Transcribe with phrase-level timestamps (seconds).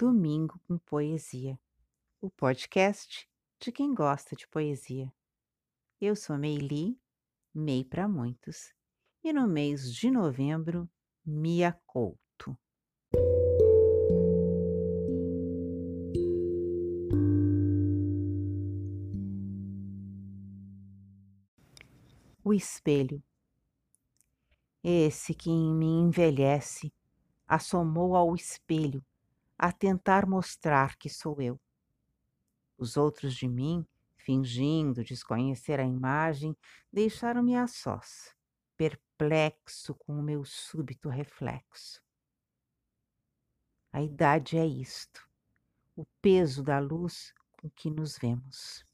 [0.00, 1.60] Domingo com Poesia,
[2.22, 5.12] o podcast de quem gosta de poesia.
[6.00, 6.98] Eu sou Meili,
[7.54, 8.72] Mei para muitos,
[9.22, 10.88] e no mês de novembro,
[11.22, 12.56] Mia Couto.
[22.42, 23.22] O espelho.
[24.82, 26.90] Esse que em mim envelhece,
[27.46, 29.04] assomou ao espelho
[29.62, 31.60] a tentar mostrar que sou eu.
[32.78, 33.86] Os outros de mim,
[34.16, 36.56] fingindo desconhecer a imagem,
[36.90, 38.34] deixaram-me a sós,
[38.74, 42.02] perplexo com o meu súbito reflexo.
[43.92, 45.28] A idade é isto,
[45.94, 48.86] o peso da luz com que nos vemos.